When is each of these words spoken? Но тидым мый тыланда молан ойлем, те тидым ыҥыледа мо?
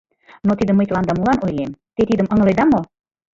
Но 0.47 0.51
тидым 0.59 0.75
мый 0.77 0.87
тыланда 0.89 1.13
молан 1.13 1.39
ойлем, 1.45 1.71
те 1.95 2.01
тидым 2.09 2.27
ыҥыледа 2.33 2.65
мо? 2.71 2.81